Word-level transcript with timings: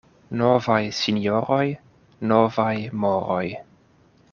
Novaj 0.37 0.77
sinjoroj— 0.99 1.61
novaj 2.33 2.73
moroj. 3.05 3.45